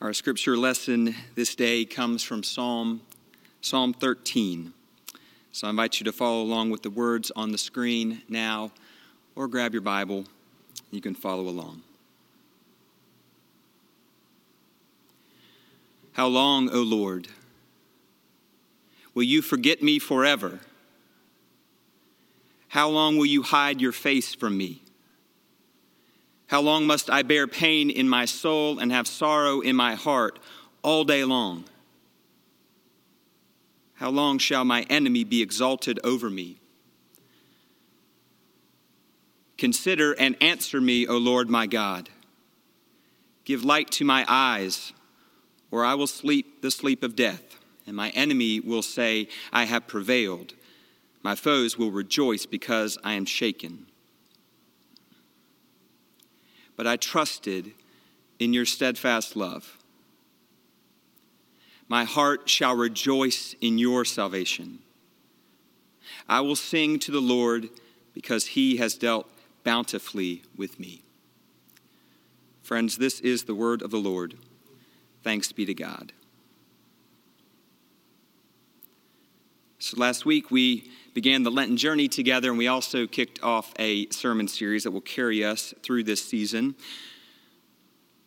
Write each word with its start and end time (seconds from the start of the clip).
Our 0.00 0.14
scripture 0.14 0.56
lesson 0.56 1.14
this 1.34 1.54
day 1.54 1.84
comes 1.84 2.22
from 2.22 2.42
Psalm 2.42 3.02
Psalm 3.60 3.92
13. 3.92 4.72
So 5.52 5.66
I 5.66 5.70
invite 5.70 6.00
you 6.00 6.04
to 6.04 6.12
follow 6.12 6.40
along 6.40 6.70
with 6.70 6.82
the 6.82 6.88
words 6.88 7.30
on 7.36 7.52
the 7.52 7.58
screen 7.58 8.22
now 8.26 8.72
or 9.36 9.46
grab 9.46 9.74
your 9.74 9.82
Bible. 9.82 10.24
You 10.90 11.02
can 11.02 11.14
follow 11.14 11.46
along. 11.46 11.82
How 16.12 16.28
long, 16.28 16.70
O 16.70 16.80
Lord, 16.80 17.28
will 19.12 19.24
you 19.24 19.42
forget 19.42 19.82
me 19.82 19.98
forever? 19.98 20.60
How 22.68 22.88
long 22.88 23.18
will 23.18 23.26
you 23.26 23.42
hide 23.42 23.82
your 23.82 23.92
face 23.92 24.34
from 24.34 24.56
me? 24.56 24.80
How 26.50 26.60
long 26.60 26.84
must 26.84 27.08
I 27.08 27.22
bear 27.22 27.46
pain 27.46 27.90
in 27.90 28.08
my 28.08 28.24
soul 28.24 28.80
and 28.80 28.90
have 28.90 29.06
sorrow 29.06 29.60
in 29.60 29.76
my 29.76 29.94
heart 29.94 30.40
all 30.82 31.04
day 31.04 31.22
long? 31.22 31.62
How 33.94 34.10
long 34.10 34.38
shall 34.38 34.64
my 34.64 34.82
enemy 34.90 35.22
be 35.22 35.42
exalted 35.42 36.00
over 36.02 36.28
me? 36.28 36.58
Consider 39.58 40.12
and 40.14 40.36
answer 40.42 40.80
me, 40.80 41.06
O 41.06 41.18
Lord 41.18 41.48
my 41.48 41.68
God. 41.68 42.10
Give 43.44 43.64
light 43.64 43.92
to 43.92 44.04
my 44.04 44.24
eyes, 44.26 44.92
or 45.70 45.84
I 45.84 45.94
will 45.94 46.08
sleep 46.08 46.62
the 46.62 46.72
sleep 46.72 47.04
of 47.04 47.14
death, 47.14 47.60
and 47.86 47.94
my 47.94 48.08
enemy 48.10 48.58
will 48.58 48.82
say, 48.82 49.28
I 49.52 49.66
have 49.66 49.86
prevailed. 49.86 50.54
My 51.22 51.36
foes 51.36 51.78
will 51.78 51.92
rejoice 51.92 52.44
because 52.44 52.98
I 53.04 53.12
am 53.12 53.24
shaken 53.24 53.86
but 56.80 56.86
I 56.86 56.96
trusted 56.96 57.72
in 58.38 58.54
your 58.54 58.64
steadfast 58.64 59.36
love. 59.36 59.76
My 61.88 62.04
heart 62.04 62.48
shall 62.48 62.74
rejoice 62.74 63.54
in 63.60 63.76
your 63.76 64.06
salvation. 64.06 64.78
I 66.26 66.40
will 66.40 66.56
sing 66.56 66.98
to 67.00 67.10
the 67.10 67.20
Lord 67.20 67.68
because 68.14 68.46
he 68.46 68.78
has 68.78 68.94
dealt 68.94 69.28
bountifully 69.62 70.40
with 70.56 70.80
me. 70.80 71.02
Friends, 72.62 72.96
this 72.96 73.20
is 73.20 73.44
the 73.44 73.54
word 73.54 73.82
of 73.82 73.90
the 73.90 73.98
Lord. 73.98 74.38
Thanks 75.22 75.52
be 75.52 75.66
to 75.66 75.74
God. 75.74 76.14
So 79.90 79.96
last 79.96 80.24
week 80.24 80.52
we 80.52 80.88
began 81.14 81.42
the 81.42 81.50
Lenten 81.50 81.76
journey 81.76 82.06
together, 82.06 82.50
and 82.50 82.56
we 82.56 82.68
also 82.68 83.08
kicked 83.08 83.42
off 83.42 83.74
a 83.76 84.08
sermon 84.10 84.46
series 84.46 84.84
that 84.84 84.92
will 84.92 85.00
carry 85.00 85.44
us 85.44 85.74
through 85.82 86.04
this 86.04 86.24
season. 86.24 86.76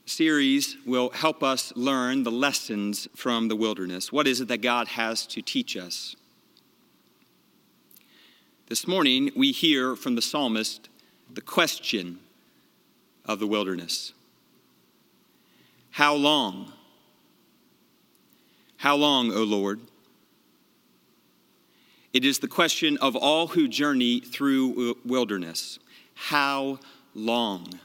Series 0.05 0.75
will 0.85 1.11
help 1.11 1.41
us 1.41 1.71
learn 1.77 2.23
the 2.23 2.31
lessons 2.31 3.07
from 3.15 3.47
the 3.47 3.55
wilderness. 3.55 4.11
What 4.11 4.27
is 4.27 4.41
it 4.41 4.49
that 4.49 4.61
God 4.61 4.89
has 4.89 5.25
to 5.27 5.41
teach 5.41 5.77
us? 5.77 6.17
This 8.67 8.85
morning, 8.85 9.31
we 9.33 9.53
hear 9.53 9.95
from 9.95 10.15
the 10.15 10.21
psalmist 10.21 10.89
the 11.33 11.39
question 11.39 12.19
of 13.23 13.39
the 13.39 13.47
wilderness 13.47 14.11
How 15.91 16.13
long? 16.13 16.73
How 18.75 18.97
long, 18.97 19.31
O 19.31 19.43
Lord? 19.43 19.79
It 22.13 22.23
is 22.23 22.37
the 22.39 22.47
question 22.47 22.97
of 22.97 23.15
all 23.15 23.47
who 23.47 23.67
journey 23.67 24.19
through 24.19 24.97
wilderness 25.03 25.79
How 26.13 26.79
long? 27.15 27.79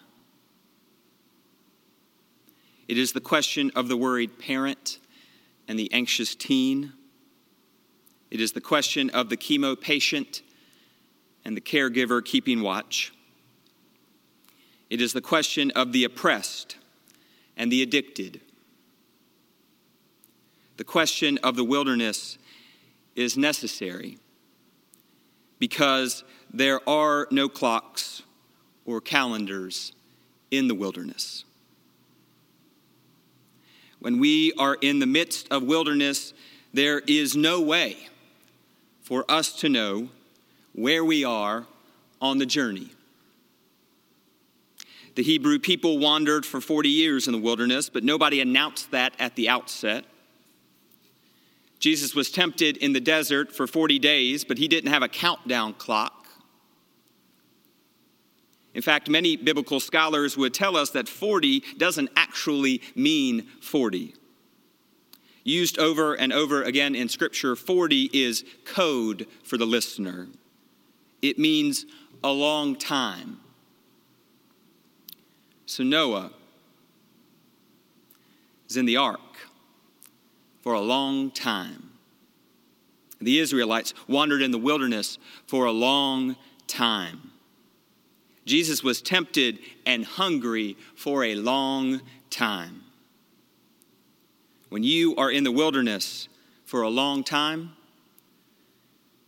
It 2.87 2.99
is 2.99 3.13
the 3.13 3.21
question 3.21 3.71
of 3.75 3.89
the 3.89 3.97
worried 3.97 4.39
parent 4.39 4.99
and 5.67 5.79
the 5.79 5.93
anxious 5.93 6.35
teen. 6.35 6.93
It 8.31 8.41
is 8.41 8.53
the 8.53 8.61
question 8.61 9.11
of 9.11 9.31
the 9.31 9.37
chemo 9.37 9.79
patient 9.79 10.43
and 11.45 11.57
the 11.57 11.61
caregiver 11.61 12.25
keeping 12.25 12.63
watch. 12.63 13.13
It 14.91 15.01
is 15.01 15.13
the 15.13 15.21
question 15.21 15.71
of 15.73 15.93
the 15.93 16.05
oppressed 16.05 16.77
and 17.57 17.73
the 17.73 17.83
addicted. 17.83 18.41
The 20.79 20.85
question 20.85 21.39
of 21.43 21.57
the 21.57 21.65
wilderness 21.65 22.39
is 23.19 23.37
necessary 23.37 24.17
because 25.59 26.23
there 26.55 26.89
are 26.89 27.27
no 27.33 27.49
clocks 27.49 28.23
or 28.87 29.01
calendars 29.01 29.93
in 30.53 30.69
the 30.69 30.75
wilderness. 30.75 31.45
When 33.99 34.21
we 34.21 34.53
are 34.53 34.77
in 34.81 35.01
the 35.01 35.07
midst 35.07 35.49
of 35.51 35.65
wilderness, 35.65 36.33
there 36.73 37.01
is 37.01 37.35
no 37.35 37.61
way 37.61 38.09
for 39.03 39.25
us 39.29 39.53
to 39.61 39.69
know 39.69 40.11
where 40.73 41.05
we 41.05 41.25
are 41.25 41.67
on 42.21 42.39
the 42.39 42.47
journey. 42.47 42.91
The 45.17 45.25
Hebrew 45.25 45.59
people 45.59 45.99
wandered 45.99 46.47
for 46.47 46.61
40 46.61 46.89
years 46.89 47.27
in 47.27 47.33
the 47.33 47.41
wilderness, 47.41 47.89
but 47.89 48.05
nobody 48.05 48.41
announced 48.41 48.93
that 48.93 49.15
at 49.19 49.35
the 49.35 49.49
outset. 49.49 50.05
Jesus 51.79 52.15
was 52.15 52.31
tempted 52.31 52.77
in 52.77 52.93
the 52.93 53.01
desert 53.01 53.53
for 53.53 53.67
40 53.67 53.99
days, 53.99 54.45
but 54.45 54.59
he 54.59 54.69
didn't 54.69 54.91
have 54.91 55.03
a 55.03 55.09
countdown 55.09 55.75
clock. 55.75 56.27
In 58.75 58.83
fact, 58.83 59.09
many 59.09 59.37
biblical 59.37 59.81
scholars 59.81 60.37
would 60.37 60.55
tell 60.55 60.77
us 60.77 60.91
that 60.91 61.09
40 61.09 61.63
doesn't 61.77 62.11
actually 62.17 62.83
mean 62.95 63.47
40. 63.61 64.15
Used 65.45 65.79
over 65.79 66.15
and 66.15 66.33
over 66.33 66.63
again 66.63 66.95
in 66.95 67.09
Scripture, 67.09 67.57
40 67.57 68.11
is 68.13 68.45
code 68.65 69.27
for 69.43 69.57
the 69.57 69.65
listener. 69.65 70.29
It 71.23 71.39
means 71.39 71.87
a 72.23 72.31
long 72.31 72.77
time. 72.77 73.41
So 75.67 75.83
Noah 75.83 76.33
is 78.69 78.77
in 78.77 78.85
the 78.85 78.97
ark 78.97 79.21
for 80.63 80.75
a 80.75 80.81
long 80.81 81.31
time. 81.31 81.91
The 83.21 83.39
Israelites 83.39 83.95
wandered 84.07 84.43
in 84.43 84.51
the 84.51 84.59
wilderness 84.59 85.19
for 85.47 85.65
a 85.67 85.73
long 85.73 86.37
time. 86.67 87.33
Jesus 88.45 88.83
was 88.83 89.03
tempted 89.03 89.59
and 89.85 90.05
hungry 90.05 90.77
for 90.95 91.25
a 91.25 91.35
long 91.35 92.01
time. 92.31 92.83
When 94.69 94.83
you 94.83 95.17
are 95.17 95.31
in 95.31 95.45
the 95.45 95.53
wilderness 95.53 96.29
for 96.65 96.83
a 96.83 96.89
long 96.89 97.25
time, 97.25 97.73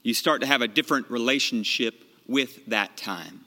you 0.02 0.14
start 0.14 0.40
to 0.40 0.46
have 0.46 0.62
a 0.62 0.68
different 0.68 1.10
relationship 1.10 1.94
with 2.26 2.64
that 2.66 2.96
time. 2.96 3.44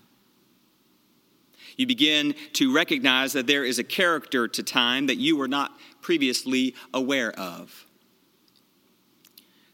You 1.78 1.88
begin 1.88 2.36
to 2.54 2.74
recognize 2.74 3.34
that 3.34 3.48
there 3.48 3.64
is 3.64 3.80
a 3.80 3.84
character 3.84 4.48
to 4.48 4.62
time 4.62 5.08
that 5.08 5.18
you 5.18 5.36
were 5.36 5.48
not 5.48 5.72
previously 6.04 6.76
aware 6.94 7.32
of. 7.32 7.88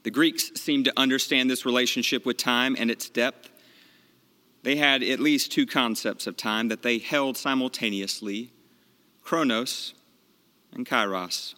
The 0.04 0.12
Greeks 0.12 0.52
seemed 0.56 0.86
to 0.86 0.94
understand 0.96 1.52
this 1.52 1.66
relationship 1.66 2.26
with 2.26 2.38
time 2.38 2.78
and 2.80 2.90
its 2.90 3.10
depth. 3.10 3.50
They 4.64 4.78
had 4.78 5.04
at 5.04 5.20
least 5.20 5.52
two 5.52 5.66
concepts 5.66 6.26
of 6.26 6.38
time 6.38 6.70
that 6.70 6.84
they 6.84 7.00
held 7.00 7.36
simultaneously 7.36 8.52
chronos 9.22 9.94
and 10.74 10.86
kairos. 10.86 11.56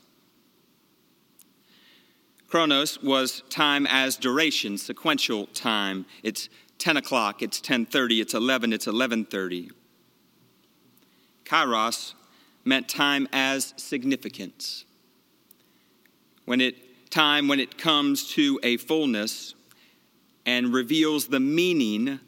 Chronos 2.47 3.01
was 3.01 3.43
time 3.49 3.87
as 3.87 4.17
duration, 4.17 4.77
sequential 4.77 5.45
time. 5.47 6.05
It's 6.21 6.49
10 6.79 6.97
o'clock, 6.97 7.41
it's 7.41 7.61
10:30, 7.61 8.19
it's 8.19 8.33
11, 8.33 8.73
it's 8.73 8.87
11:30. 8.87 9.71
Kairos 11.45 12.13
meant 12.63 12.87
time 12.87 13.27
as 13.31 13.73
significance. 13.77 14.85
When 16.45 16.61
it 16.61 16.75
time 17.11 17.47
when 17.47 17.59
it 17.59 17.77
comes 17.77 18.29
to 18.31 18.59
a 18.63 18.77
fullness 18.77 19.53
and 20.45 20.73
reveals 20.73 21.27
the 21.27 21.39
meaning 21.39 22.19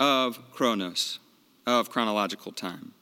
of 0.00 0.50
chronos, 0.52 1.18
of 1.66 1.90
chronological 1.90 2.52
time. 2.52 2.92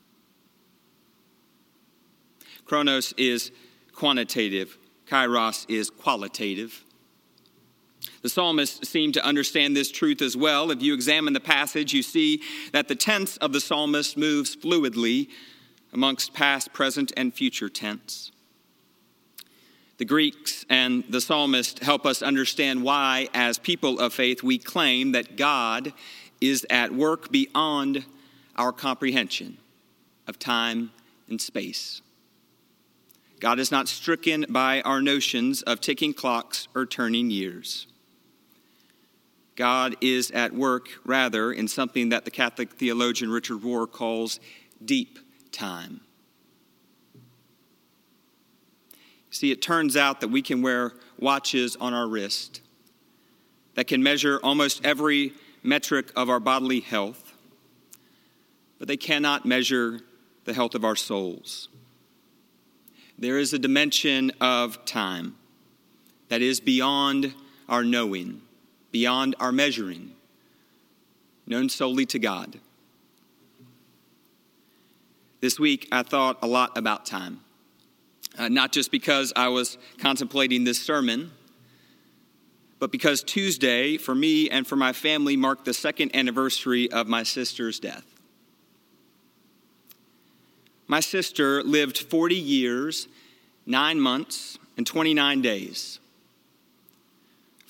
Chronos 2.64 3.12
is 3.16 3.52
quantitative, 3.92 4.78
kairos 5.06 5.66
is 5.68 5.90
qualitative. 5.90 6.84
The 8.22 8.28
psalmist 8.28 8.84
seemed 8.84 9.14
to 9.14 9.24
understand 9.24 9.74
this 9.74 9.90
truth 9.90 10.20
as 10.20 10.36
well. 10.36 10.70
If 10.70 10.82
you 10.82 10.92
examine 10.92 11.32
the 11.32 11.40
passage, 11.40 11.94
you 11.94 12.02
see 12.02 12.42
that 12.72 12.88
the 12.88 12.94
tense 12.94 13.36
of 13.38 13.52
the 13.52 13.60
psalmist 13.60 14.16
moves 14.16 14.54
fluidly 14.54 15.28
amongst 15.92 16.34
past, 16.34 16.72
present, 16.72 17.12
and 17.16 17.32
future 17.32 17.68
tense. 17.68 18.30
The 19.96 20.04
Greeks 20.04 20.64
and 20.68 21.04
the 21.08 21.20
psalmist 21.20 21.80
help 21.80 22.06
us 22.06 22.22
understand 22.22 22.82
why, 22.82 23.28
as 23.34 23.58
people 23.58 23.98
of 23.98 24.14
faith, 24.14 24.42
we 24.42 24.58
claim 24.58 25.12
that 25.12 25.36
God 25.36 25.92
is 26.40 26.66
at 26.70 26.92
work 26.92 27.30
beyond 27.30 28.04
our 28.56 28.72
comprehension 28.72 29.58
of 30.26 30.38
time 30.38 30.90
and 31.28 31.40
space. 31.40 32.02
God 33.40 33.58
is 33.58 33.70
not 33.70 33.88
stricken 33.88 34.46
by 34.48 34.82
our 34.82 35.00
notions 35.00 35.62
of 35.62 35.80
ticking 35.80 36.12
clocks 36.12 36.68
or 36.74 36.86
turning 36.86 37.30
years. 37.30 37.86
God 39.60 39.94
is 40.00 40.30
at 40.30 40.54
work, 40.54 40.88
rather, 41.04 41.52
in 41.52 41.68
something 41.68 42.08
that 42.08 42.24
the 42.24 42.30
Catholic 42.30 42.72
theologian 42.72 43.30
Richard 43.30 43.58
Rohr 43.58 43.86
calls 43.92 44.40
deep 44.82 45.18
time. 45.52 46.00
See, 49.28 49.50
it 49.50 49.60
turns 49.60 49.98
out 49.98 50.22
that 50.22 50.28
we 50.28 50.40
can 50.40 50.62
wear 50.62 50.94
watches 51.18 51.76
on 51.76 51.92
our 51.92 52.08
wrist 52.08 52.62
that 53.74 53.86
can 53.86 54.02
measure 54.02 54.40
almost 54.42 54.82
every 54.82 55.34
metric 55.62 56.10
of 56.16 56.30
our 56.30 56.40
bodily 56.40 56.80
health, 56.80 57.34
but 58.78 58.88
they 58.88 58.96
cannot 58.96 59.44
measure 59.44 60.00
the 60.46 60.54
health 60.54 60.74
of 60.74 60.86
our 60.86 60.96
souls. 60.96 61.68
There 63.18 63.36
is 63.36 63.52
a 63.52 63.58
dimension 63.58 64.32
of 64.40 64.86
time 64.86 65.36
that 66.30 66.40
is 66.40 66.60
beyond 66.60 67.34
our 67.68 67.84
knowing, 67.84 68.40
beyond 68.90 69.36
our 69.40 69.52
measuring, 69.52 70.12
known 71.46 71.68
solely 71.68 72.06
to 72.06 72.18
God. 72.18 72.58
This 75.40 75.58
week, 75.58 75.88
I 75.90 76.02
thought 76.02 76.38
a 76.42 76.46
lot 76.46 76.76
about 76.76 77.06
time. 77.06 77.40
Uh, 78.38 78.48
not 78.48 78.72
just 78.72 78.90
because 78.90 79.32
I 79.34 79.48
was 79.48 79.78
contemplating 79.98 80.64
this 80.64 80.80
sermon, 80.80 81.32
but 82.78 82.92
because 82.92 83.22
Tuesday, 83.22 83.96
for 83.96 84.14
me 84.14 84.48
and 84.48 84.66
for 84.66 84.76
my 84.76 84.92
family, 84.92 85.36
marked 85.36 85.64
the 85.64 85.74
second 85.74 86.14
anniversary 86.14 86.90
of 86.90 87.06
my 87.06 87.22
sister's 87.22 87.78
death. 87.78 88.04
My 90.86 91.00
sister 91.00 91.62
lived 91.62 91.98
40 91.98 92.34
years, 92.34 93.06
9 93.66 94.00
months, 94.00 94.58
and 94.76 94.86
29 94.86 95.42
days. 95.42 96.00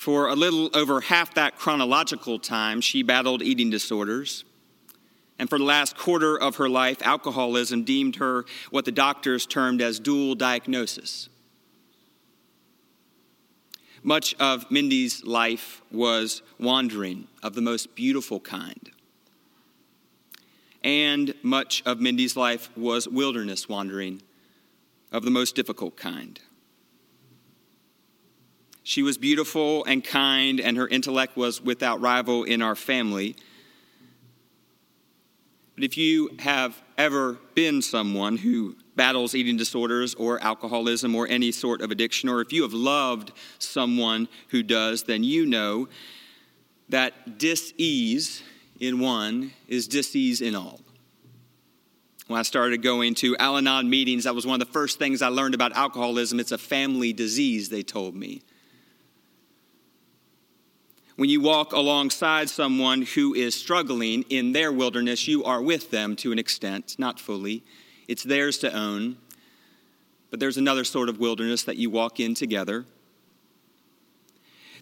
For 0.00 0.28
a 0.28 0.34
little 0.34 0.70
over 0.72 1.02
half 1.02 1.34
that 1.34 1.56
chronological 1.56 2.38
time, 2.38 2.80
she 2.80 3.02
battled 3.02 3.42
eating 3.42 3.68
disorders. 3.68 4.44
And 5.38 5.50
for 5.50 5.58
the 5.58 5.64
last 5.64 5.94
quarter 5.94 6.40
of 6.40 6.56
her 6.56 6.70
life, 6.70 7.02
alcoholism 7.02 7.84
deemed 7.84 8.16
her 8.16 8.46
what 8.70 8.86
the 8.86 8.92
doctors 8.92 9.44
termed 9.44 9.82
as 9.82 10.00
dual 10.00 10.34
diagnosis. 10.34 11.28
Much 14.02 14.34
of 14.40 14.70
Mindy's 14.70 15.22
life 15.24 15.82
was 15.92 16.40
wandering 16.58 17.28
of 17.42 17.54
the 17.54 17.60
most 17.60 17.94
beautiful 17.94 18.40
kind 18.40 18.90
and 20.82 21.34
much 21.42 21.82
of 21.84 22.00
Mindy's 22.00 22.36
life 22.36 22.74
was 22.74 23.06
wilderness 23.06 23.68
wandering 23.68 24.22
of 25.12 25.24
the 25.24 25.30
most 25.30 25.54
difficult 25.54 25.96
kind. 25.96 26.40
She 28.90 29.04
was 29.04 29.18
beautiful 29.18 29.84
and 29.84 30.02
kind, 30.02 30.60
and 30.60 30.76
her 30.76 30.88
intellect 30.88 31.36
was 31.36 31.62
without 31.62 32.00
rival 32.00 32.42
in 32.42 32.60
our 32.60 32.74
family. 32.74 33.36
But 35.76 35.84
if 35.84 35.96
you 35.96 36.30
have 36.40 36.82
ever 36.98 37.38
been 37.54 37.82
someone 37.82 38.38
who 38.38 38.74
battles 38.96 39.36
eating 39.36 39.56
disorders 39.56 40.16
or 40.16 40.42
alcoholism 40.42 41.14
or 41.14 41.28
any 41.28 41.52
sort 41.52 41.82
of 41.82 41.92
addiction, 41.92 42.28
or 42.28 42.40
if 42.40 42.52
you 42.52 42.62
have 42.62 42.72
loved 42.72 43.30
someone 43.60 44.26
who 44.48 44.60
does, 44.64 45.04
then 45.04 45.22
you 45.22 45.46
know 45.46 45.88
that 46.88 47.38
dis 47.38 47.72
ease 47.78 48.42
in 48.80 48.98
one 48.98 49.52
is 49.68 49.86
disease 49.86 50.40
in 50.40 50.56
all. 50.56 50.80
When 52.26 52.40
I 52.40 52.42
started 52.42 52.82
going 52.82 53.14
to 53.14 53.36
Al 53.36 53.56
Anon 53.56 53.88
meetings, 53.88 54.24
that 54.24 54.34
was 54.34 54.48
one 54.48 54.60
of 54.60 54.66
the 54.66 54.72
first 54.72 54.98
things 54.98 55.22
I 55.22 55.28
learned 55.28 55.54
about 55.54 55.76
alcoholism. 55.76 56.40
It's 56.40 56.50
a 56.50 56.58
family 56.58 57.12
disease, 57.12 57.68
they 57.68 57.84
told 57.84 58.16
me. 58.16 58.42
When 61.20 61.28
you 61.28 61.42
walk 61.42 61.74
alongside 61.74 62.48
someone 62.48 63.02
who 63.02 63.34
is 63.34 63.54
struggling 63.54 64.22
in 64.30 64.52
their 64.52 64.72
wilderness, 64.72 65.28
you 65.28 65.44
are 65.44 65.60
with 65.60 65.90
them 65.90 66.16
to 66.16 66.32
an 66.32 66.38
extent, 66.38 66.96
not 66.98 67.20
fully. 67.20 67.62
It's 68.08 68.22
theirs 68.22 68.56
to 68.60 68.72
own. 68.74 69.18
But 70.30 70.40
there's 70.40 70.56
another 70.56 70.82
sort 70.82 71.10
of 71.10 71.20
wilderness 71.20 71.64
that 71.64 71.76
you 71.76 71.90
walk 71.90 72.20
in 72.20 72.34
together. 72.34 72.86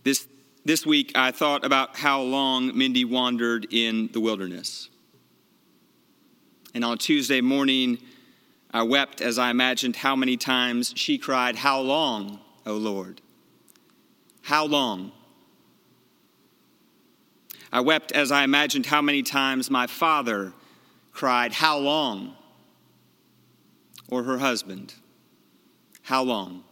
This 0.05 0.29
this 0.65 0.87
week, 0.87 1.11
I 1.17 1.33
thought 1.33 1.65
about 1.65 1.97
how 1.97 2.23
long 2.23 2.79
Mindy 2.79 3.05
wandered 3.05 3.67
in 3.73 4.09
the 4.13 4.21
wilderness. 4.21 4.91
And 6.73 6.85
on 6.85 6.99
Tuesday 6.99 7.41
morning, 7.41 7.99
I 8.71 8.85
wept 8.85 9.21
as 9.21 9.41
I 9.41 9.51
imagined 9.51 9.97
how 9.97 10.15
many 10.15 10.37
times 10.37 10.93
she 10.95 11.19
cried, 11.19 11.57
How 11.57 11.81
long, 11.81 12.39
O 12.65 12.75
Lord? 12.75 13.23
How 14.43 14.65
long? 14.65 15.11
I 17.73 17.81
wept 17.81 18.13
as 18.13 18.33
I 18.33 18.45
imagined 18.45 18.87
how 18.87 19.03
many 19.03 19.23
times 19.23 19.71
my 19.71 19.87
father 19.87 20.53
cried, 21.13 21.53
How 21.53 21.79
long? 21.79 22.35
Or 24.09 24.23
her 24.23 24.39
husband, 24.39 24.95
How 26.03 26.23
long? 26.23 26.65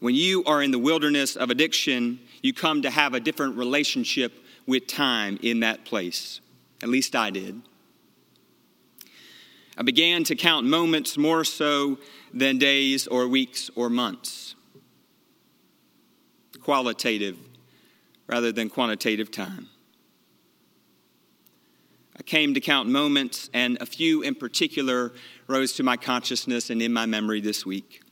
When 0.00 0.14
you 0.14 0.44
are 0.44 0.62
in 0.62 0.70
the 0.70 0.78
wilderness 0.78 1.36
of 1.36 1.48
addiction, 1.48 2.20
you 2.42 2.52
come 2.52 2.82
to 2.82 2.90
have 2.90 3.14
a 3.14 3.20
different 3.20 3.56
relationship 3.56 4.32
with 4.66 4.86
time 4.86 5.38
in 5.42 5.60
that 5.60 5.84
place. 5.86 6.40
At 6.82 6.90
least 6.90 7.16
I 7.16 7.30
did. 7.30 7.62
I 9.78 9.82
began 9.82 10.24
to 10.24 10.36
count 10.36 10.66
moments 10.66 11.16
more 11.16 11.44
so 11.44 11.98
than 12.32 12.58
days 12.58 13.06
or 13.06 13.28
weeks 13.28 13.70
or 13.74 13.88
months. 13.88 14.54
Qualitative 16.60 17.36
rather 18.26 18.52
than 18.52 18.68
quantitative 18.68 19.30
time. 19.30 19.68
I 22.18 22.22
came 22.22 22.54
to 22.54 22.60
count 22.60 22.88
moments, 22.88 23.50
and 23.52 23.76
a 23.80 23.86
few 23.86 24.22
in 24.22 24.34
particular 24.34 25.12
rose 25.46 25.74
to 25.74 25.82
my 25.82 25.96
consciousness 25.96 26.70
and 26.70 26.80
in 26.80 26.92
my 26.92 27.06
memory 27.06 27.40
this 27.40 27.66
week 27.66 28.02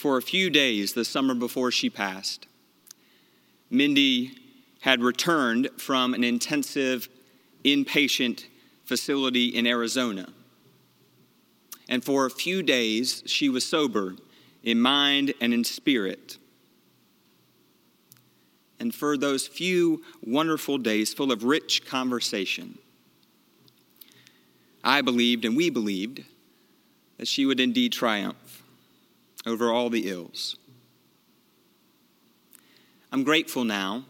for 0.00 0.16
a 0.16 0.22
few 0.22 0.48
days 0.48 0.94
the 0.94 1.04
summer 1.04 1.34
before 1.34 1.70
she 1.70 1.90
passed. 1.90 2.46
Mindy 3.68 4.32
had 4.80 5.02
returned 5.02 5.68
from 5.76 6.14
an 6.14 6.24
intensive 6.24 7.06
inpatient 7.66 8.46
facility 8.86 9.48
in 9.48 9.66
Arizona. 9.66 10.26
And 11.86 12.02
for 12.02 12.24
a 12.24 12.30
few 12.30 12.62
days, 12.62 13.22
she 13.26 13.50
was 13.50 13.66
sober 13.66 14.14
in 14.62 14.80
mind 14.80 15.34
and 15.38 15.52
in 15.52 15.64
spirit. 15.64 16.38
And 18.80 18.94
for 18.94 19.18
those 19.18 19.46
few 19.46 20.02
wonderful 20.22 20.78
days 20.78 21.12
full 21.12 21.30
of 21.30 21.44
rich 21.44 21.84
conversation, 21.84 22.78
I 24.82 25.02
believed 25.02 25.44
and 25.44 25.54
we 25.54 25.68
believed 25.68 26.24
that 27.18 27.28
she 27.28 27.44
would 27.44 27.60
indeed 27.60 27.92
triumph 27.92 28.62
over 29.46 29.70
all 29.70 29.90
the 29.90 30.08
ills. 30.08 30.56
I'm 33.12 33.22
grateful 33.22 33.64
now 33.64 34.04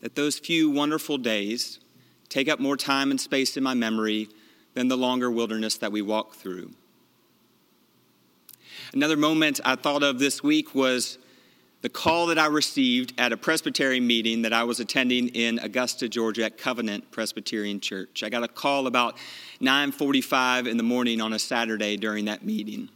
that 0.00 0.14
those 0.14 0.38
few 0.38 0.70
wonderful 0.70 1.18
days 1.18 1.80
take 2.28 2.48
up 2.48 2.60
more 2.60 2.76
time 2.76 3.10
and 3.10 3.20
space 3.20 3.56
in 3.56 3.64
my 3.64 3.74
memory 3.74 4.28
than 4.74 4.86
the 4.86 4.96
longer 4.96 5.28
wilderness 5.28 5.76
that 5.78 5.90
we 5.90 6.02
walk 6.02 6.36
through. 6.36 6.70
Another 8.92 9.16
moment 9.16 9.60
I 9.64 9.74
thought 9.74 10.04
of 10.04 10.20
this 10.20 10.40
week 10.40 10.74
was 10.74 11.18
the 11.80 11.88
call 11.88 12.26
that 12.26 12.38
I 12.38 12.46
received 12.46 13.12
at 13.18 13.32
a 13.32 13.36
Presbyterian 13.36 14.06
meeting 14.06 14.42
that 14.42 14.52
I 14.52 14.64
was 14.64 14.80
attending 14.80 15.28
in 15.28 15.58
Augusta, 15.60 16.08
Georgia 16.08 16.44
at 16.44 16.58
Covenant 16.58 17.10
Presbyterian 17.10 17.80
Church. 17.80 18.22
I 18.24 18.28
got 18.28 18.42
a 18.42 18.48
call 18.48 18.86
about 18.86 19.16
9:45 19.60 20.66
in 20.66 20.76
the 20.76 20.82
morning 20.82 21.20
on 21.20 21.32
a 21.32 21.38
Saturday 21.38 21.96
during 21.96 22.24
that 22.24 22.44
meeting. 22.44 22.88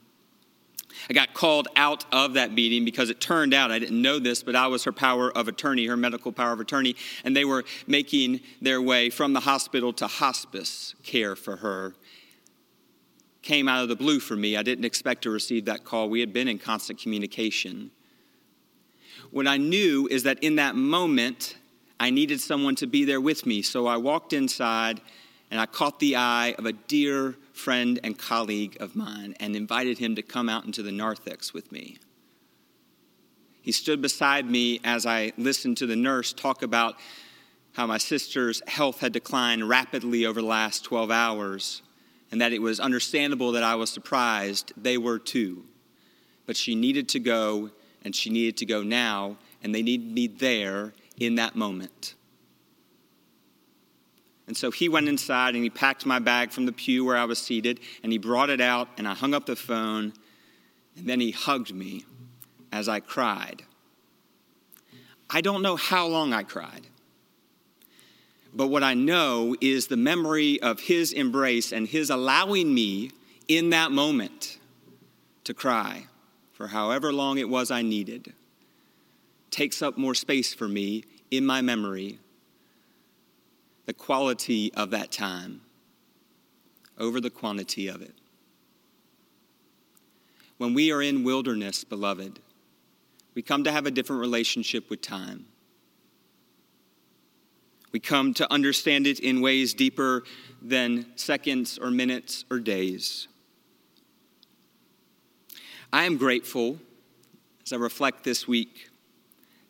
I 1.09 1.15
got 1.15 1.33
called 1.33 1.69
out 1.77 2.05
of 2.13 2.35
that 2.35 2.53
meeting 2.53 2.85
because 2.85 3.09
it 3.09 3.21
turned 3.21 3.55
out, 3.55 3.71
I 3.71 3.79
didn't 3.79 4.01
know 4.01 4.19
this, 4.19 4.43
but 4.43 4.55
I 4.55 4.67
was 4.67 4.85
her 4.85 4.93
power 4.93 5.31
of 5.37 5.49
attorney, 5.49 5.87
her 5.87 5.97
medical 5.97 6.33
power 6.33 6.53
of 6.53 6.61
attorney, 6.61 6.97
and 7.25 7.35
they 7.35 7.45
were 7.45 7.65
making 7.87 8.41
their 8.61 8.81
way 8.83 9.09
from 9.09 9.33
the 9.33 9.41
hospital 9.41 9.93
to 9.95 10.07
hospice 10.07 10.95
care 11.03 11.35
for 11.35 11.57
her. 11.57 11.95
Came 13.41 13.69
out 13.69 13.83
of 13.83 13.89
the 13.89 13.97
blue 13.97 14.21
for 14.21 14.37
me. 14.37 14.57
I 14.57 14.63
didn't 14.63 14.85
expect 14.85 15.23
to 15.23 15.31
receive 15.31 15.65
that 15.65 15.85
call. 15.85 16.09
We 16.09 16.21
had 16.21 16.33
been 16.33 16.47
in 16.47 16.59
constant 16.59 17.01
communication. 17.01 17.91
What 19.33 19.49
I 19.49 19.57
knew 19.57 20.07
is 20.11 20.25
that 20.25 20.39
in 20.45 20.57
that 20.57 20.77
moment, 20.77 21.57
I 21.99 22.11
needed 22.11 22.39
someone 22.39 22.77
to 22.77 22.87
be 22.87 23.05
there 23.05 23.21
with 23.21 23.47
me. 23.47 23.63
So 23.63 23.87
I 23.87 23.97
walked 23.97 24.35
inside 24.35 25.01
and 25.51 25.59
I 25.59 25.65
caught 25.65 26.01
the 26.01 26.17
eye 26.17 26.55
of 26.59 26.67
a 26.67 26.73
dear 26.73 27.37
friend 27.55 27.99
and 28.05 28.19
colleague 28.19 28.77
of 28.79 28.95
mine 28.95 29.35
and 29.41 29.57
invited 29.57 29.99
him 29.99 30.17
to 30.17 30.23
come 30.23 30.51
out 30.51 30.67
into 30.67 30.83
the 30.83 30.93
narthex 30.93 31.55
with 31.55 31.73
me. 31.73 31.97
He 33.63 33.73
stood 33.73 34.03
beside 34.03 34.51
me 34.51 34.81
as 34.85 35.07
I 35.07 35.33
listened 35.39 35.79
to 35.79 35.87
the 35.87 35.97
nurse 35.97 36.35
talk 36.35 36.63
about 36.63 36.97
how 37.73 37.87
my 37.87 37.99
sister's 37.99 38.61
health 38.69 39.01
had 39.01 39.13
declined 39.13 39.67
rapidly 39.67 40.27
over 40.27 40.43
the 40.43 40.47
last 40.47 40.85
12 40.85 41.11
hours 41.11 41.81
and 42.31 42.39
that 42.43 42.53
it 42.53 42.61
was 42.61 42.81
understandable 42.81 43.53
that 43.53 43.63
I 43.63 43.77
was 43.77 43.89
surprised. 43.89 44.75
They 44.77 44.99
were 44.99 45.19
too. 45.19 45.65
But 46.45 46.59
she 46.59 46.75
needed 46.75 47.09
to 47.11 47.19
go, 47.19 47.71
and 48.05 48.15
she 48.15 48.31
needed 48.31 48.57
to 48.59 48.67
go 48.67 48.83
now, 48.83 49.37
and 49.63 49.75
they 49.75 49.83
needed 49.83 50.13
me 50.13 50.27
there 50.27 50.93
in 51.19 51.37
that 51.37 51.55
moment. 51.55 52.15
And 54.47 54.57
so 54.57 54.71
he 54.71 54.89
went 54.89 55.09
inside 55.09 55.55
and 55.55 55.63
he 55.63 55.71
packed 55.71 56.05
my 56.05 56.19
bag 56.19 56.51
from 56.51 56.67
the 56.67 56.73
pew 56.73 57.05
where 57.05 57.17
I 57.17 57.25
was 57.25 57.39
seated, 57.39 57.81
and 58.03 58.13
he 58.13 58.19
brought 58.19 58.51
it 58.51 58.61
out, 58.61 58.89
and 58.99 59.07
I 59.07 59.15
hung 59.15 59.35
up 59.35 59.47
the 59.47 59.57
phone, 59.57 60.13
and 60.97 61.09
then 61.09 61.21
he 61.21 61.31
hugged 61.31 61.73
me 61.75 62.05
as 62.71 62.89
I 62.89 63.01
cried. 63.01 63.63
I 65.31 65.41
don't 65.41 65.63
know 65.63 65.77
how 65.77 66.07
long 66.07 66.33
I 66.33 66.43
cried. 66.43 66.87
But 68.55 68.67
what 68.67 68.83
I 68.83 68.93
know 68.93 69.57
is 69.63 69.87
the 69.87 69.97
memory 69.97 70.61
of 70.61 70.81
his 70.81 71.13
embrace 71.13 71.73
and 71.73 71.89
his 71.89 72.11
allowing 72.11 72.75
me 72.75 73.11
in 73.49 73.71
that 73.71 73.93
moment 73.93 74.59
to 75.45 75.55
cry 75.55 76.07
for 76.63 76.69
however 76.69 77.13
long 77.13 77.39
it 77.39 77.49
was 77.49 77.73
I 77.73 77.83
needed 77.83 78.35
takes 79.51 79.83
up 79.83 79.99
more 79.99 80.15
space 80.15 80.55
for 80.55 80.69
me 80.69 81.03
in 81.29 81.45
my 81.45 81.61
memory. 81.61 82.21
The 83.87 83.93
quality 83.93 84.73
of 84.75 84.91
that 84.91 85.11
time 85.11 85.63
over 87.01 87.21
the 87.21 87.31
quantity 87.31 87.89
of 87.89 88.01
it. 88.01 88.15
When 90.59 90.73
we 90.73 90.93
are 90.93 91.03
in 91.03 91.25
wilderness, 91.25 91.83
beloved, 91.83 92.39
we 93.35 93.43
come 93.43 93.65
to 93.65 93.73
have 93.73 93.87
a 93.87 93.91
different 93.91 94.21
relationship 94.21 94.89
with 94.89 95.03
time. 95.03 95.47
We 97.91 97.99
come 97.99 98.35
to 98.35 98.53
understand 98.53 99.09
it 99.09 99.19
in 99.19 99.41
ways 99.41 99.75
deeper 99.75 100.23
than 100.63 101.07
seconds 101.17 101.77
or 101.77 101.91
minutes 101.91 102.45
or 102.53 102.61
days. 102.61 103.27
I 105.95 106.05
am 106.05 106.17
grateful 106.17 106.79
as 107.63 107.73
I 107.75 107.77
reflect 107.77 108.25
this 108.25 108.49
week 108.49 108.89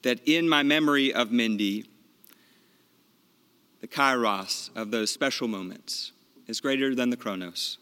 that 0.03 0.21
in 0.25 0.49
my 0.49 0.63
memory 0.63 1.13
of 1.13 1.33
Mindy, 1.33 1.87
the 3.81 3.89
kairos 3.89 4.71
of 4.77 4.93
those 4.93 5.11
special 5.11 5.49
moments 5.49 6.13
is 6.47 6.61
greater 6.61 6.95
than 6.95 7.11
the 7.11 7.17
chronos. 7.17 7.79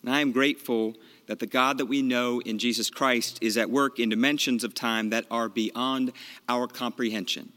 And 0.00 0.14
I 0.14 0.22
am 0.22 0.32
grateful 0.32 0.94
that 1.26 1.38
the 1.38 1.46
God 1.46 1.76
that 1.76 1.86
we 1.86 2.00
know 2.00 2.40
in 2.40 2.58
Jesus 2.58 2.88
Christ 2.88 3.38
is 3.42 3.58
at 3.58 3.68
work 3.68 3.98
in 3.98 4.08
dimensions 4.08 4.64
of 4.64 4.72
time 4.72 5.10
that 5.10 5.26
are 5.30 5.50
beyond 5.50 6.12
our 6.48 6.66
comprehension. 6.66 7.52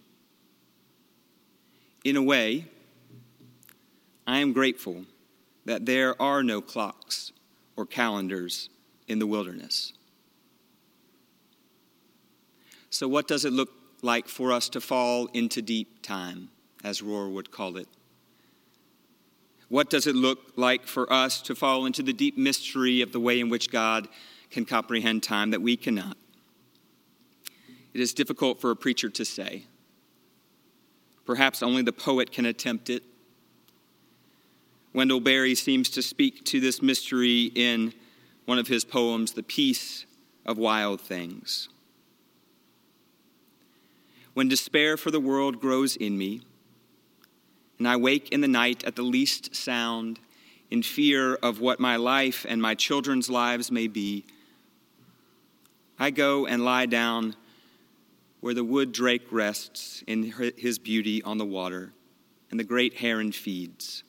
In 2.03 2.17
a 2.17 2.23
way, 2.23 2.65
I 4.27 4.39
am 4.39 4.51
grateful 4.51 5.05
that 5.63 5.85
there 5.85 6.21
are 6.21 6.43
no 6.43 6.59
clocks 6.59 7.31
or 7.77 7.85
calendars 7.85 8.69
in 9.09 9.19
the 9.19 9.27
wilderness. 9.27 9.93
So, 12.89 13.07
what 13.07 13.27
does 13.27 13.43
it 13.43 13.51
look 13.51 13.69
like 14.01 14.27
for 14.27 14.51
us 14.51 14.69
to 14.69 14.81
fall 14.81 15.27
into 15.33 15.61
deep 15.61 16.01
time, 16.01 16.49
as 16.83 17.01
Rohr 17.01 17.31
would 17.31 17.51
call 17.51 17.77
it? 17.77 17.87
What 19.67 19.89
does 19.89 20.07
it 20.07 20.15
look 20.15 20.53
like 20.55 20.87
for 20.87 21.11
us 21.11 21.41
to 21.43 21.55
fall 21.55 21.85
into 21.85 22.01
the 22.01 22.13
deep 22.13 22.37
mystery 22.37 23.01
of 23.01 23.11
the 23.11 23.19
way 23.19 23.39
in 23.39 23.49
which 23.49 23.69
God 23.69 24.07
can 24.49 24.65
comprehend 24.65 25.21
time 25.21 25.51
that 25.51 25.61
we 25.61 25.77
cannot? 25.77 26.17
It 27.93 28.01
is 28.01 28.13
difficult 28.13 28.59
for 28.59 28.71
a 28.71 28.75
preacher 28.75 29.09
to 29.09 29.25
say. 29.25 29.63
Perhaps 31.25 31.61
only 31.61 31.83
the 31.83 31.93
poet 31.93 32.31
can 32.31 32.45
attempt 32.45 32.89
it. 32.89 33.03
Wendell 34.93 35.19
Berry 35.19 35.53
seems 35.53 35.89
to 35.91 36.01
speak 36.01 36.43
to 36.45 36.59
this 36.59 36.81
mystery 36.81 37.51
in 37.53 37.93
one 38.49 38.57
of 38.57 38.67
his 38.67 38.83
poems, 38.83 39.33
The 39.33 39.43
Peace 39.43 40.07
of 40.43 40.57
Wild 40.57 40.99
Things. 40.99 41.69
When 44.33 44.47
despair 44.47 44.97
for 44.97 45.11
the 45.11 45.19
world 45.19 45.61
grows 45.61 45.95
in 45.95 46.17
me, 46.17 46.41
and 47.77 47.87
I 47.87 47.95
wake 47.95 48.29
in 48.29 48.41
the 48.41 48.47
night 48.47 48.83
at 48.85 48.95
the 48.95 49.03
least 49.03 49.55
sound, 49.55 50.19
in 50.71 50.81
fear 50.81 51.35
of 51.35 51.61
what 51.61 51.79
my 51.79 51.95
life 51.95 52.43
and 52.49 52.59
my 52.59 52.73
children's 52.73 53.29
lives 53.29 53.69
may 53.69 53.85
be, 53.85 54.25
I 55.99 56.09
go 56.09 56.47
and 56.47 56.65
lie 56.65 56.87
down 56.87 57.35
where 58.39 58.55
the 58.55 58.63
wood 58.63 58.91
drake 58.91 59.27
rests 59.29 60.03
in 60.07 60.23
his 60.57 60.79
beauty 60.79 61.21
on 61.21 61.37
the 61.37 61.45
water, 61.45 61.93
and 62.49 62.59
the 62.59 62.63
great 62.63 62.95
heron 62.95 63.31
feeds. 63.31 64.03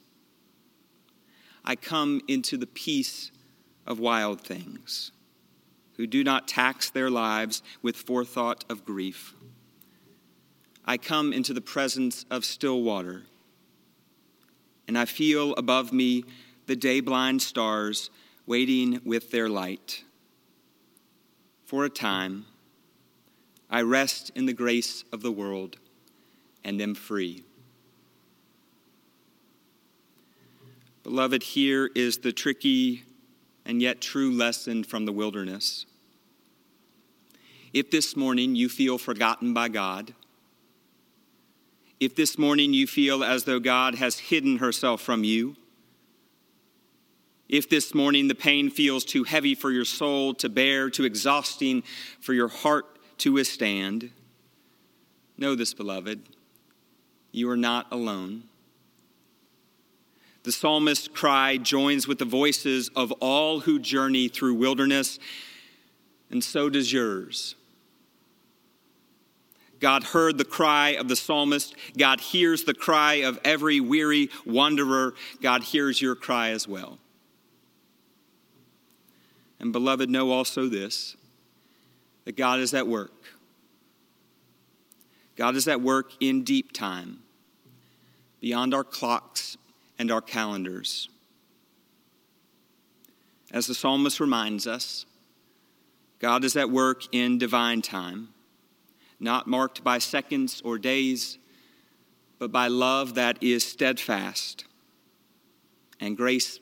I 1.63 1.77
come 1.77 2.23
into 2.27 2.57
the 2.57 2.67
peace 2.67 3.33
of 3.87 3.99
wild 3.99 4.41
things, 4.41 5.13
who 5.97 6.07
do 6.07 6.23
not 6.23 6.49
tax 6.49 6.91
their 6.91 7.11
lives 7.11 7.63
with 7.83 7.97
forethought 7.97 8.65
of 8.69 8.85
grief. 8.85 9.35
I 10.85 10.97
come 10.97 11.33
into 11.33 11.53
the 11.53 11.61
presence 11.61 12.25
of 12.31 12.45
still 12.45 12.83
water, 12.83 13.23
and 14.89 14.99
I 14.99 15.05
feel 15.05 15.55
above 15.55 15.93
me 15.93 16.25
the 16.67 16.77
day 16.77 17.01
blind 17.01 17.43
stars 17.43 18.11
waiting 18.47 19.01
with 19.05 19.31
their 19.31 19.49
light. 19.49 20.05
For 21.65 21.85
a 21.85 21.91
time, 21.91 22.47
I 23.71 23.83
rest 23.83 24.33
in 24.35 24.47
the 24.47 24.53
grace 24.53 25.05
of 25.13 25.23
the 25.23 25.31
world 25.31 25.77
and 26.65 26.81
am 26.81 26.95
free. 26.95 27.45
Beloved, 31.05 31.43
here 31.43 31.91
is 31.95 32.19
the 32.19 32.33
tricky 32.33 33.05
and 33.71 33.81
yet 33.81 34.01
true 34.01 34.33
lesson 34.33 34.83
from 34.83 35.05
the 35.05 35.13
wilderness. 35.13 35.87
If 37.73 37.89
this 37.93 38.17
morning 38.17 38.57
you 38.57 38.69
feel 38.69 38.99
forgotten 38.99 39.55
by 39.55 39.69
God, 39.69 40.13
if 42.01 42.17
this 42.17 42.37
morning 42.37 42.75
you 42.75 42.89
feel 42.89 43.23
as 43.23 43.45
though 43.45 43.61
God 43.61 43.95
has 43.95 44.19
hidden 44.19 44.59
herself 44.59 45.01
from 45.01 45.23
you, 45.23 45.55
if 47.49 47.69
this 47.69 47.95
morning 47.95 48.27
the 48.27 48.35
pain 48.35 48.71
feels 48.71 49.05
too 49.05 49.23
heavy 49.23 49.55
for 49.55 49.71
your 49.71 49.85
soul 49.85 50.35
to 50.35 50.49
bear, 50.49 50.91
too 50.91 51.05
exhausting 51.05 51.85
for 52.21 52.33
your 52.33 52.49
heart 52.49 52.87
to 53.19 53.35
withstand. 53.35 54.11
Know 55.39 55.55
this, 55.55 55.75
beloved, 55.75 56.23
you 57.31 57.49
are 57.49 57.57
not 57.57 57.87
alone. 57.93 58.50
The 60.43 60.53
psalmist's 60.53 61.09
cry 61.09 61.59
joins 61.59 62.09
with 62.09 62.19
the 62.19 62.25
voices 62.25 62.89
of 62.97 63.13
all 63.21 63.61
who 63.61 63.79
journey 63.79 64.29
through 64.29 64.55
wilderness, 64.55 65.19
and 66.31 66.43
so 66.43 66.71
does 66.71 66.93
yours. 66.93 67.57
God 69.81 70.05
heard 70.05 70.39
the 70.39 70.45
cry 70.45 70.91
of 70.91 71.09
the 71.09 71.17
psalmist. 71.17 71.75
God 71.97 72.21
hears 72.21 72.65
the 72.65 72.75
cry 72.75 73.15
of 73.15 73.39
every 73.45 73.81
weary 73.81 74.29
wanderer. 74.45 75.15
God 75.43 75.63
hears 75.63 76.01
your 76.01 76.15
cry 76.15 76.51
as 76.51 76.69
well. 76.69 76.99
And 79.59 79.73
beloved, 79.73 80.09
know 80.09 80.31
also 80.31 80.69
this 80.69 81.17
that 82.25 82.37
God 82.37 82.61
is 82.61 82.75
at 82.75 82.87
work. 82.87 83.13
God 85.37 85.57
is 85.57 85.67
at 85.67 85.81
work 85.81 86.13
in 86.21 86.45
deep 86.45 86.73
time, 86.73 87.21
beyond 88.41 88.75
our 88.75 88.85
clocks 88.85 89.57
and 90.01 90.11
our 90.11 90.23
calendars. 90.23 91.11
As 93.53 93.67
the 93.67 93.75
psalmist 93.75 94.19
reminds 94.19 94.67
us, 94.67 95.05
God 96.19 96.43
is 96.43 96.57
at 96.57 96.71
work 96.71 97.03
in 97.13 97.37
divine 97.37 97.83
time, 97.83 98.31
not 99.21 99.47
marked 99.47 99.85
by 99.85 99.99
seconds 99.99 100.63
or 100.65 100.79
days, 100.79 101.37
but 102.39 102.51
by 102.51 102.69
love 102.69 103.15
that 103.17 103.43
is 103.43 103.63
steadfast 103.63 104.65
and 106.01 106.17
grace 106.17 106.61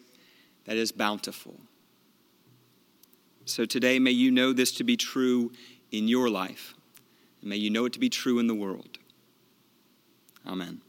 that 0.64 0.76
is 0.76 0.90
bountiful. 0.90 1.61
So 3.45 3.66
today, 3.66 4.00
may 4.00 4.11
you 4.11 4.33
know 4.33 4.52
this 4.52 4.73
to 4.73 4.85
be 4.85 4.97
true 4.97 5.52
in 5.92 6.09
your 6.09 6.28
life. 6.28 6.75
And 7.40 7.50
may 7.50 7.57
you 7.57 7.71
know 7.71 7.85
it 7.85 7.92
to 7.92 8.00
be 8.00 8.11
true 8.11 8.40
in 8.40 8.49
the 8.49 8.54
world. 8.54 8.99
Amen. 10.45 10.80